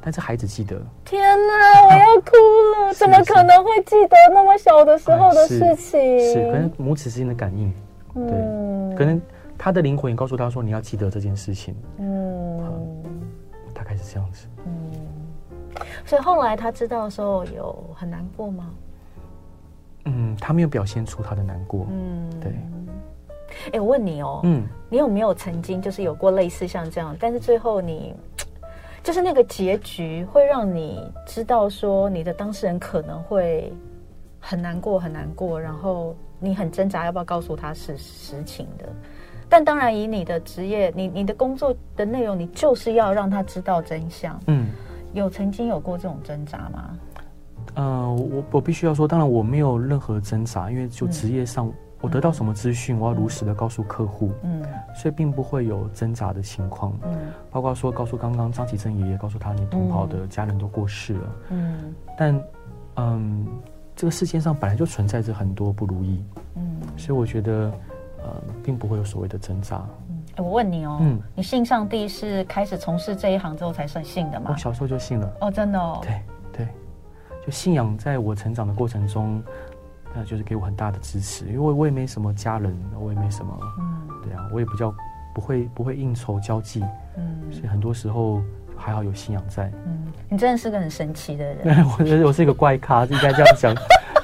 [0.01, 2.31] 但是孩子记得，天哪， 我要哭
[2.85, 2.93] 了！
[2.93, 6.19] 怎么可能会记得那么小的时候的事情？
[6.19, 7.73] 是，是可能母子之间的感应，
[8.13, 8.27] 嗯、
[8.91, 9.19] 对，可能
[9.57, 13.03] 他的灵魂也告诉他说，你要记得这件事情，嗯，嗯，
[13.73, 18.69] 大概是这样子，嗯，所以后来他知道的时候有很难过吗？
[20.05, 22.51] 嗯，他没有表现出他的难过，嗯，对。
[23.67, 28.13] 哎、欸，我问你哦，嗯，你有没有曾经就是有过类似像这样，但是最后你？
[29.03, 33.71] 就是那个结局会让你知道，说你的当事人可能会
[34.39, 38.85] 很难过，很难过，然后你很挣扎要不要告诉他是实情的。
[39.47, 44.39] 但当然，以你的职业，你你的工作的内容，你就是要让他知道真相。
[44.47, 44.69] 嗯，
[45.13, 46.97] 有曾经有过这种挣扎吗？
[47.75, 51.67] 呃，我我必须要说，当然我没有任何挣扎，因为就职业上。
[51.67, 54.61] 嗯我得到什么资讯，我要如实的告诉客户，嗯，
[54.93, 57.17] 所以并不会有挣扎的情况，嗯，
[57.49, 62.39] 包括说告诉刚刚张启正爷爷，告诉他你同袍的家人都过世了，嗯，但，
[62.97, 63.47] 嗯，
[63.95, 66.23] 这个世界上本来就存在着很多不如意，
[66.55, 67.71] 嗯，所以我觉得，
[68.21, 68.29] 呃，
[68.61, 69.83] 并不会有所谓的挣扎。
[70.09, 74.51] 嗯，我问你哦，嗯，你信上帝是开始从事这一行之后才算信的吗？
[74.51, 76.21] 我小时候就信了，哦，真的哦，对对，
[77.45, 79.41] 就信仰在我成长的过程中。
[80.17, 84.95] 那就是给我很大的支持，因为我也没什么家人，我也没什么，嗯，对啊，我也比较
[85.33, 86.81] 不会不会应酬交际，
[87.17, 88.41] 嗯，所以很多时候
[88.77, 89.69] 还好有信仰在。
[89.85, 91.85] 嗯，你真的是个很神奇的人。
[91.99, 93.75] 我觉得我是一个怪咖，应该这样讲。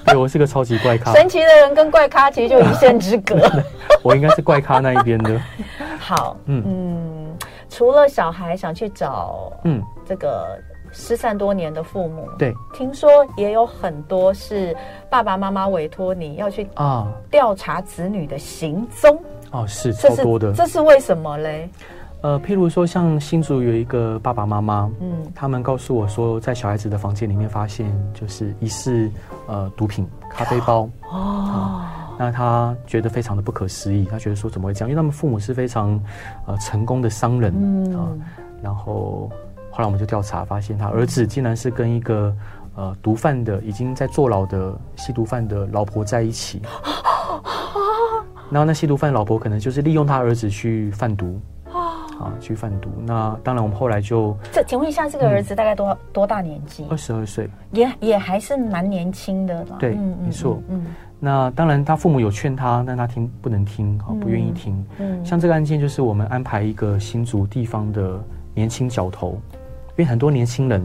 [0.06, 1.12] 对，我是个超级怪咖。
[1.12, 3.36] 神奇的人跟怪咖其实就一线之隔。
[4.02, 5.38] 我应该是怪咖那一边的。
[6.00, 7.38] 好，嗯嗯，
[7.70, 10.58] 除了小孩想去找，嗯，这个。
[10.92, 14.76] 失散多年的父母，对，听说也有很多是
[15.10, 19.18] 爸爸妈妈委托你要去啊调查子女的行踪
[19.52, 21.70] 哦，是超多的，这是为什么嘞？
[22.22, 29.10] 呃，譬如说像新竹有一个爸爸妈妈，嗯，他们告诉我说，在小孩子的房间里面发现就是疑似
[29.48, 31.82] 呃毒品咖啡包哦，
[32.20, 34.90] 那他觉得非常的不可思议，他觉得说怎么会这样？
[34.90, 36.00] 因为他们父母是非常
[36.46, 38.08] 呃成功的商人，嗯啊，
[38.62, 39.32] 然后。
[39.72, 42.36] 后来我们就调查，发现他儿子竟然是跟一个
[42.76, 46.62] 呃毒贩的已经在坐牢的吸毒犯的老婆在一起。
[48.52, 51.40] 然后那吸毒犯老婆可能就是利用他儿子去贩毒
[52.20, 52.90] 啊，去贩毒。
[53.06, 56.86] 那当然我们后来就这，请问一下，这个儿子大概多、嗯、多大年纪？
[56.90, 59.66] 二十二岁，也也还是蛮年轻的。
[59.80, 60.62] 对，嗯、没错。
[60.68, 60.86] 嗯，
[61.18, 64.86] 那当然他父母有劝他，但他听不能听，好不愿意听。
[65.00, 68.22] 嗯，像这个案件就是我们安排一个新竹地方的
[68.54, 69.40] 年轻角头。
[70.02, 70.82] 因为很多年轻人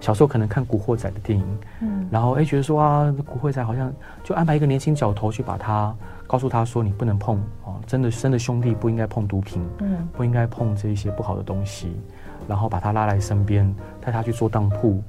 [0.00, 3.92] 小时候可能看《古惑仔》的电影，嗯，然后哎觉得说啊，《古惑仔》好像
[4.24, 5.94] 就安排一个年轻角头去把他
[6.26, 11.94] 告诉他说，你不能碰哦，真的生的兄弟不应该碰毒品，嗯，不应该碰这一些不好的东西，
[12.48, 15.02] 然后把他拉来身边带他去做当铺，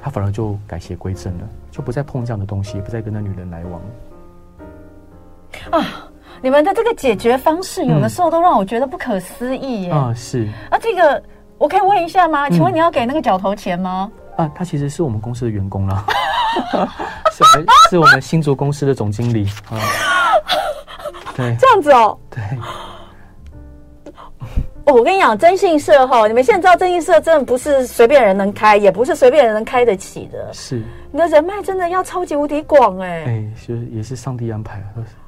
[0.00, 3.80] 他反而就改邪归正了，就不再碰这样的东西，也不再跟那女人来往。
[5.70, 6.08] 啊，
[6.42, 9.90] 你们的这个解决方式有的时候都让我觉得不可思议耶！
[9.90, 11.22] 啊，是啊，这个。
[11.60, 12.48] 我可以问一下吗？
[12.48, 14.10] 请问你要给那个角头钱吗？
[14.38, 16.06] 嗯、啊，他其实是我们公司的员工啦，
[17.30, 19.76] 是我们是我们新竹公司的总经理啊。
[21.36, 22.18] 对，这样子哦。
[22.30, 22.42] 对。
[24.86, 30.50] 哦，我跟你讲，征信社哈，你们现在知道征信社真的不是随便人能开，也不是随便人能开得起的。
[30.54, 30.82] 是。
[31.12, 33.08] 你的人脉真的要超级无敌广哎。
[33.08, 34.82] 哎、欸，就是也是上帝安排，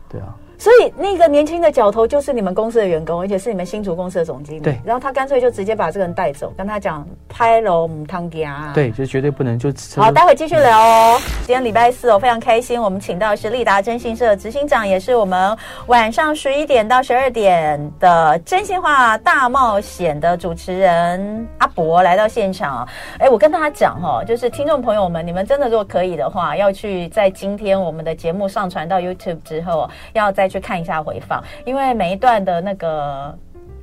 [0.09, 0.35] 对啊。
[0.63, 4.61] 所以那个年轻的角头就是你们公司的员工，而且是你们新竹公司的总经理。
[4.61, 8.71] 对，然后他干脆就直接把这个人带走，跟他讲拍楼母汤家。
[8.73, 9.73] 对，就绝对不能就。
[9.97, 11.19] 好，待会继续聊哦。
[11.19, 22.87] 嗯、今天礼拜四哦，非常开心，我们请到是立达征信社执行长，也是我们晚上十一点到十二点的真心话大冒险的主持人阿博来到现场。
[23.19, 30.52] 哎，我跟大家讲哈、哦，就是听众朋友们，你们真的如果可以的话，要去在今天我们的节目上传到 YouTube 之后，要再。
[30.53, 33.35] 去看一下回放，因为每一段的那个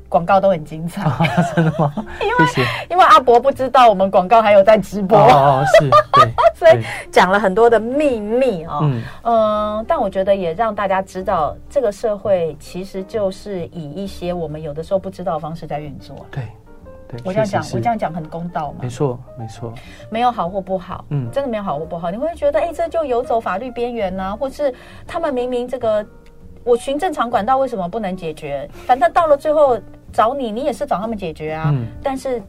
[0.07, 1.03] 广告都很精彩。
[1.03, 1.19] 啊、
[1.55, 1.91] 真的吗？
[2.21, 8.79] 因为因为阿伯不知道我们广告还有在直播，哦，是， 对，所以讲了很多的秘密啊。
[8.83, 16.15] 嗯嗯，但我觉得也让大家知道，这个社会其实就是以一些我们有的时候不知道的方式在运作。
[16.31, 16.43] 对，
[17.07, 18.79] 对，我这样讲，我这样讲很公道嘛？
[18.81, 19.73] 没错，没错，
[20.09, 22.09] 没有好或不好，嗯，真的没有好或不好。
[22.09, 24.35] 你会觉得，哎，这就游走法律边缘呢？
[24.39, 24.73] 或是
[25.05, 26.05] 他们明明这个，
[26.63, 28.69] 我循正常管道为什么不能解决？
[28.85, 29.79] 反正到了最后
[30.11, 31.71] 找你，你也是找他们解决啊。
[31.73, 32.41] 嗯，但是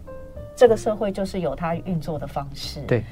[0.54, 2.80] 这个社会就是有它运作的方式。
[2.82, 3.04] 对。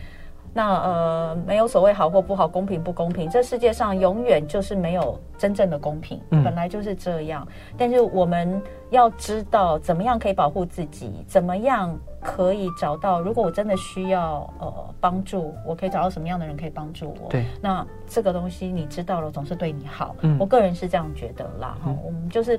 [0.59, 7.47] 那呃，没有所谓好或不好，公平不公平，这世界上永远就是没有真正的公平，嗯、本来就是这样。
[7.77, 17.29] 但是我们要知道怎么样可以保护自己，怎么样可以找到，如果我真的需要呃帮助，我可以找到什么样的人可以帮助我。
[17.29, 20.17] 对，那这个东西你知道了，总是对你好。
[20.23, 21.79] 嗯，我个人是这样觉得啦。
[21.81, 22.59] 哈、嗯，我们就是。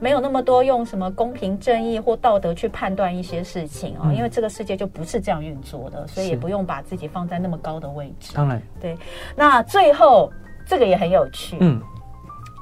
[0.00, 8.32] 没有那么多用什么公平正义或道德去判断一些事情啊、哦，嗯、因为这个世界就不是这样运作的，所以也不用把自己放在那么高的位置。
[8.34, 8.96] 当然，对。
[9.36, 10.32] 那最后
[10.66, 11.80] 这个也很有趣，嗯，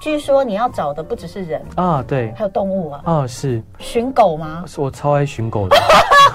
[0.01, 4.64] 据说你要找的不只是人啊，对，还有动物啊，啊是寻狗吗？
[4.66, 5.76] 是我超爱寻狗的。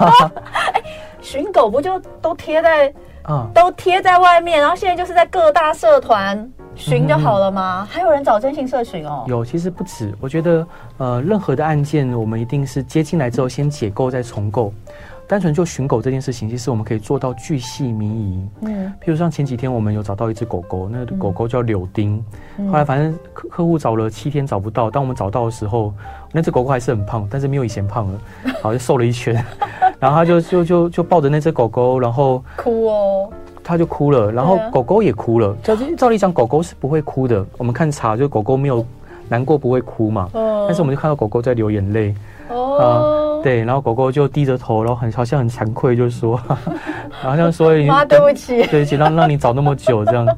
[0.72, 0.82] 哎，
[1.20, 2.92] 寻狗不就都贴在
[3.24, 6.50] 啊，都贴在外面，然后现在就是在各大社团。
[6.76, 7.86] 寻就好了吗？
[7.88, 9.24] 还有人找征信社寻哦。
[9.28, 10.12] 有，其实不止。
[10.20, 10.66] 我觉得，
[10.98, 14.74] 呃，任何的案件，我们一定是接进来之后先解构再重构。
[15.28, 18.48] 单纯就寻狗这件事情，其实我们可以做到巨细靡遗。
[18.62, 22.22] 嗯，譬如像前几天我们有找到一只狗狗，那个狗狗叫柳丁。
[22.58, 25.94] 嗯、后来反正客客户找了七天找不到，当我们找到的时候，
[26.32, 28.20] 那只狗狗还是很胖，但是没有以前胖了，
[28.60, 29.42] 好像瘦了一圈。
[30.04, 33.30] 然后他就就就就抱着那只狗狗，然后哭哦。
[33.62, 35.56] 他就哭了，然后狗狗也哭了。
[35.62, 37.42] 照照理讲，狗狗是不会哭的。
[37.56, 38.84] 我们看查，就狗狗没有
[39.30, 40.28] 难过，不会哭嘛。
[40.34, 42.14] 但是我们就看到狗狗在流眼泪。
[42.50, 43.40] 哦。
[43.42, 46.38] 对，然后狗狗就低着头，然后很好像很惭愧，就是说，
[47.22, 50.28] 好像说：“妈，对不起。”对不起，让让你找那么久这样。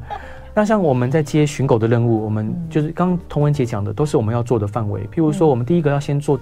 [0.53, 5.01] 那像我们在接寻狗的任务，我们就是刚刚童文姐讲的，都是我们要做的范围。
[5.13, 6.37] 譬如说，我们第一个要先做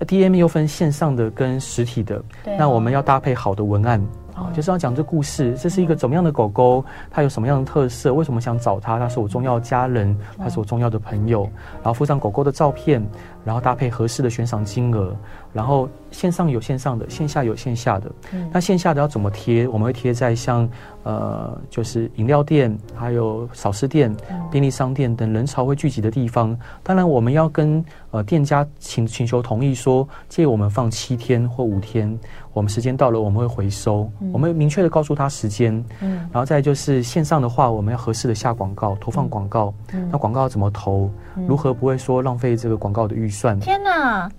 [0.00, 2.22] DM，DM 又分线上的跟实体的。
[2.58, 4.04] 那我们要搭配好的文案。
[4.34, 8.98] 啊，就是要讲这故事，这是一个怎么样的狗狗，它有什么样的特色，为什么想找它？
[8.98, 13.00] 它是我重要的家人，它是我重要的朋友，然后附上狗狗的照片，
[13.44, 15.14] 然后搭配合适的悬赏金额，
[15.52, 18.10] 然后线上有线上的，线下有线下的。
[18.32, 19.68] 嗯，那线下的要怎么贴？
[19.68, 20.68] 我们会贴在像
[21.02, 24.14] 呃，就是饮料店、还有扫尸店、
[24.50, 26.58] 便利商店等人潮会聚集的地方。
[26.82, 32.18] 当然，我们要跟呃店家请请求同意，说借我们放七天或五天。
[32.54, 34.08] 我们时间到了，我们会回收。
[34.20, 35.84] 嗯、我们会明确的告诉他时间。
[36.00, 39.74] 嗯，然后再就是线上的话，我们要合适的下广告，投放广告。
[39.92, 41.10] 嗯，那广告要怎么投？
[41.36, 43.58] 嗯、如何不会说浪费这个广告的预算？
[43.60, 44.30] 天哪！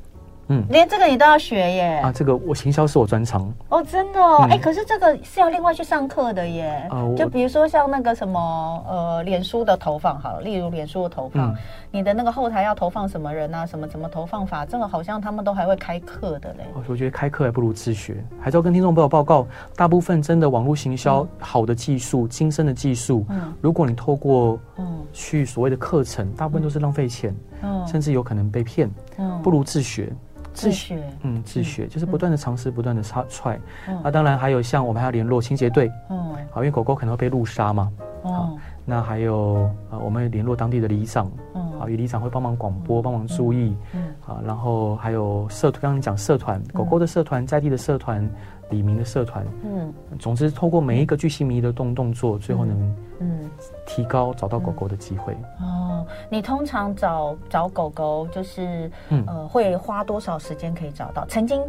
[0.48, 2.02] 嗯，连这个你都要学耶！
[2.04, 6.88] 啊，这个我行销是我专长哦，真的哦，哎、嗯，可是这个是要另外去上课的耶。
[6.92, 11.58] 啊，就比如说像那个什么呃，脸书的投放好了，例如脸书的投放，嗯、
[11.90, 16.66] 你的那个后台要投放什么人啊，什么怎么投放法，这个好像他们都还会开课的嘞。
[16.88, 27.36] 我觉得开课还不如自学，还是要跟听众朋友报告，大部分真的网络行销好的技术、精深的技术，嗯，如果你透过嗯去所谓的课程，大部分都是浪费钱，
[27.66, 30.14] 嗯，甚至有可能被骗，嗯，不如自学。
[30.54, 33.60] 自学，嗯，自学就是不断的尝试，不断的插踹。
[34.02, 37.92] 那当然还有像我们还要联络清洁队，嗯，好，因为狗狗可能会被路杀嘛，
[38.24, 48.30] 好，那还有呃，我们联络当地的里长，嗯，好，里长会帮忙广播，帮忙注意，嗯，好，然后还有社团，刚刚你讲社团，狗狗的社团，在地的社团。
[48.72, 53.48] 李明的社团，嗯，总之，透过每一个巨细靡遗的动动作，最后能，嗯，
[53.86, 55.38] 提高找到狗狗的机会。
[55.62, 61.24] 哦，你通常找找狗狗，就是，嗯，呃，会花多少时间可以找到？
[61.28, 61.62] 曾经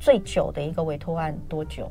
[0.00, 1.86] 最久的一个委托案多久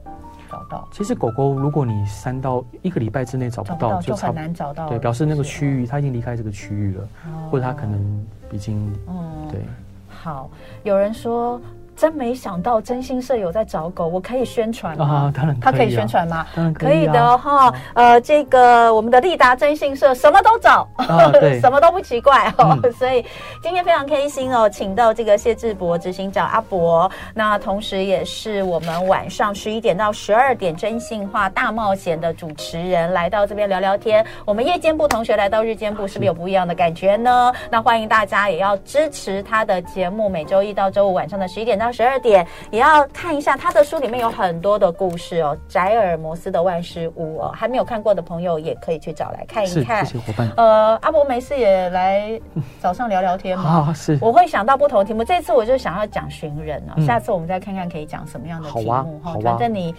[0.49, 0.87] 找到？
[0.91, 4.87] 其实狗狗，如果你三到一个礼拜之内找不到，就很难找到。
[4.89, 7.07] 对，表示那个区域它已经离开这个区域了，
[7.51, 9.61] 或者它可能已经，嗯，对。
[10.09, 10.49] 好，
[10.83, 11.61] 有人说。
[11.97, 15.05] 真没想到征信社有在找狗，我可以宣传吗？
[15.05, 16.45] 啊，当然可以啊，他可以宣传吗？
[16.55, 17.73] 当然可以的哈。
[17.95, 22.77] 呃，这个我们的利达征信社什么都找，啊、 什么都不奇怪哦。
[22.83, 23.25] 嗯、所以
[23.63, 34.23] 今天非常开心哦，请到这个谢志博执行长阿博，那同时也是我们晚上十一点到十二点真心话大冒险的主持人，来到这边聊聊天。
[34.45, 37.51] 我们夜间部同学来到日间部，是不是有不一样的感觉呢？
[37.71, 41.86] 那欢迎大家也要支持他的节目，每周一到周五晚上的十一点到。
[41.91, 45.57] 十二点也要看一下他的书，里面有很多的故事哦。
[45.67, 50.05] 宅尔摩斯的万事屋哦，还没有看过的朋友也可以去找来看一看。
[50.05, 50.49] 谢谢伙伴。
[50.57, 52.39] 呃，阿伯没事也来
[52.79, 53.87] 早上聊聊天嘛。
[53.89, 54.17] 啊，是。
[54.21, 59.35] 我会想到不同的题目，这次我就想要讲寻人啊，下次我们再看看可以讲什么样的题目哈。
[59.43, 59.95] 反正你，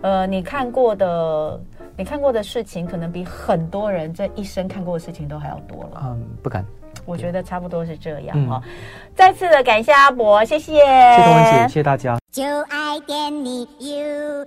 [0.00, 1.60] 呃，你看过的，
[1.96, 6.02] 你看过的事情，可能比很多人这一生看过的事情都还要多了。
[6.04, 6.64] 嗯，不敢。
[7.06, 8.62] 我觉得差不多是这样啊
[9.14, 12.18] 再次的感谢阿伯谢谢谢谢大家。
[12.32, 14.44] 就爱点你 ufo